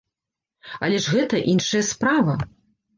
Але 0.89 0.97
ж 1.05 1.15
гэта 1.17 1.45
іншая 1.55 1.83
справа. 1.95 2.41